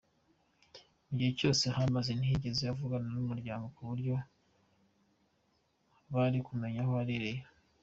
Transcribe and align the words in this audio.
Mu 1.05 1.13
gihe 1.17 1.31
cyose 1.39 1.61
yahamaze 1.69 2.11
ntiyigeze 2.13 2.63
avugana 2.71 3.07
n’umuryango 3.15 3.65
kuburyo 3.75 4.15
bari 6.13 6.39
kumenya 6.47 6.79
aho 6.85 6.93
aherereye. 6.95 7.41